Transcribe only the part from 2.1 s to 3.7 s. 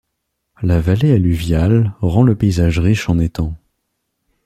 le paysage riche en étangs.